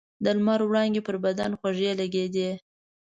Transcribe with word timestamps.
د 0.23 0.25
لمر 0.37 0.59
وړانګې 0.65 1.01
پر 1.07 1.15
بدن 1.25 1.51
خوږې 1.59 1.91
لګېدې. 2.01 2.49